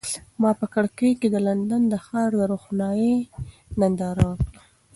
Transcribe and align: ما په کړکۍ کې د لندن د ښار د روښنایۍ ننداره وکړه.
ما 0.41 0.51
په 0.59 0.65
کړکۍ 0.73 1.11
کې 1.19 1.27
د 1.31 1.35
لندن 1.47 1.81
د 1.89 1.93
ښار 2.05 2.31
د 2.39 2.41
روښنایۍ 2.51 3.15
ننداره 3.79 4.23
وکړه. 4.29 4.61